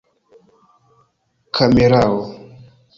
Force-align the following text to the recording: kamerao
kamerao 1.55 2.17